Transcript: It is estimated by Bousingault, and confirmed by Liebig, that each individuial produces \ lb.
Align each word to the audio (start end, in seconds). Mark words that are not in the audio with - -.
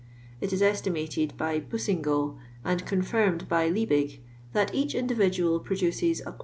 It 0.39 0.51
is 0.51 0.63
estimated 0.63 1.37
by 1.37 1.59
Bousingault, 1.59 2.35
and 2.65 2.83
confirmed 2.87 3.47
by 3.47 3.69
Liebig, 3.69 4.19
that 4.51 4.73
each 4.73 4.95
individuial 4.95 5.59
produces 5.59 6.21
\ 6.21 6.25
lb. 6.25 6.39